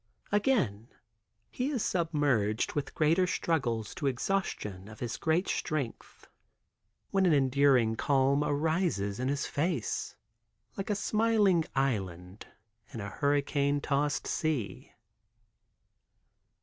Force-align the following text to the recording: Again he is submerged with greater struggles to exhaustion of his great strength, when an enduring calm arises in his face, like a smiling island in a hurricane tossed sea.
Again 0.31 0.87
he 1.51 1.69
is 1.69 1.85
submerged 1.85 2.73
with 2.73 2.95
greater 2.95 3.27
struggles 3.27 3.93
to 3.93 4.07
exhaustion 4.07 4.87
of 4.87 4.99
his 4.99 5.15
great 5.15 5.47
strength, 5.47 6.27
when 7.11 7.27
an 7.27 7.33
enduring 7.33 7.95
calm 7.97 8.43
arises 8.43 9.19
in 9.19 9.27
his 9.27 9.45
face, 9.45 10.15
like 10.75 10.89
a 10.89 10.95
smiling 10.95 11.65
island 11.75 12.47
in 12.91 12.99
a 12.99 13.09
hurricane 13.11 13.79
tossed 13.79 14.25
sea. 14.25 14.91